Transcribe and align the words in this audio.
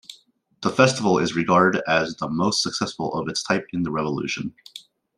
The 0.63 0.71
festival 0.71 1.19
is 1.19 1.35
regarded 1.35 1.83
as 1.87 2.15
the 2.15 2.27
most 2.27 2.63
successful 2.63 3.13
of 3.13 3.29
its 3.29 3.43
type 3.43 3.67
in 3.71 3.83
the 3.83 3.91
Revolution. 3.91 4.55